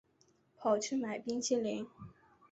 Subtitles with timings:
[0.57, 1.87] 跑去买冰淇淋